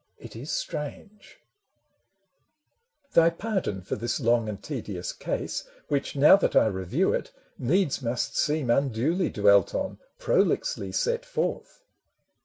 [0.17, 1.37] It is strange!
[3.13, 8.01] Thy pardon for this long and tedious case, Which, now that I review it, needs
[8.01, 11.83] must seem Unduly dwelt on, prolixly set forth